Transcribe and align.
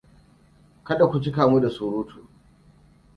Kada 0.83 1.05
ku 1.11 1.17
cika 1.23 1.43
mu 1.51 1.59
da 1.61 1.69
surutu. 1.69 2.27